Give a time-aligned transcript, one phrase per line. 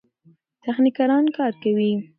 [0.63, 1.91] تخنیکران کار کوي.